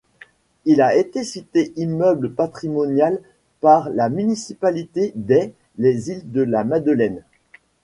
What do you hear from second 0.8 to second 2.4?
a été cité immeuble